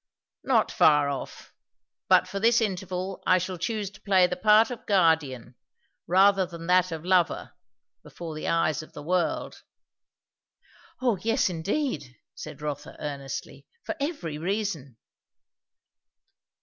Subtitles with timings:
[0.43, 1.53] "Not far off;
[2.09, 5.53] but for this interval I shall choose to play the part of guardian,
[6.07, 7.51] rather than that of lover,
[8.01, 9.61] before the eyes of the world."
[11.03, 13.67] "O yes, indeed!" said Rotha earnestly.
[13.83, 14.97] "For every reason."